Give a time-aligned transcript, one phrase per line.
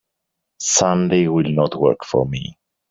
[0.59, 2.57] Sunday will not work for me.